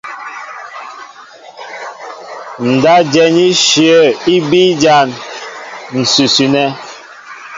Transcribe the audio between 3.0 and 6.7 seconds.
jɛ̌n íshyə̂ í bíí ján ǹsʉsʉ nɛ́.